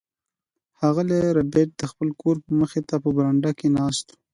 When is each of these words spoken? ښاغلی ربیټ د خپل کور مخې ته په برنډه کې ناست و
ښاغلی 0.77 1.19
ربیټ 1.37 1.69
د 1.77 1.81
خپل 1.91 2.07
کور 2.21 2.35
مخې 2.59 2.81
ته 2.89 2.95
په 3.03 3.09
برنډه 3.15 3.51
کې 3.59 3.67
ناست 3.77 4.05
و 4.11 4.15